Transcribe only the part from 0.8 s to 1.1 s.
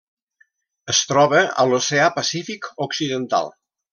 Es